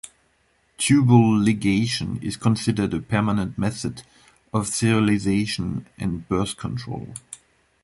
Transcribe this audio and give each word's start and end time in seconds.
Tubal 0.79 1.43
ligation 1.45 2.19
is 2.23 2.35
considered 2.35 2.91
a 2.91 3.01
permanent 3.01 3.55
method 3.59 4.01
of 4.51 4.67
sterilization 4.67 5.85
and 5.95 6.27
birth 6.27 6.57
control. 6.57 7.13